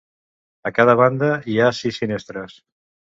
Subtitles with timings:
[0.69, 2.57] A cada banda hi ha sis finestres.